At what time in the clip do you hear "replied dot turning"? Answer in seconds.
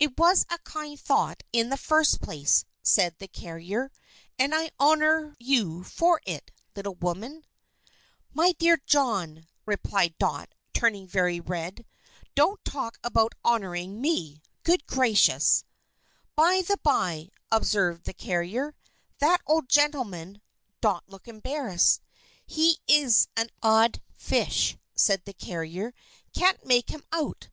9.64-11.06